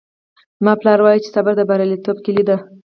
زما 0.59 0.73
پلار 0.81 0.99
وایي 1.01 1.19
چې 1.23 1.29
صبر 1.35 1.53
د 1.57 1.61
بریالیتوب 1.69 2.17
کیلي 2.25 2.43
ده 2.49 2.57